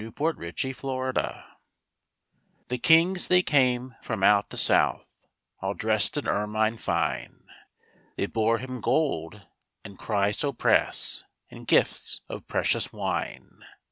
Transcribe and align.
Christmas 0.01 0.81
Carol 0.81 1.43
The 2.69 2.79
kings 2.79 3.27
they 3.27 3.43
came 3.43 3.93
from 4.01 4.23
out 4.23 4.49
the 4.49 4.57
south, 4.57 5.27
All 5.59 5.75
dressed 5.75 6.17
in 6.17 6.27
ermine 6.27 6.77
fine, 6.77 7.43
They 8.15 8.25
bore 8.25 8.57
Him 8.57 8.81
gold 8.81 9.45
and 9.85 9.99
chrysoprase, 9.99 11.23
And 11.51 11.67
gifts 11.67 12.21
of 12.29 12.47
precious 12.47 12.91
wine. 12.91 13.63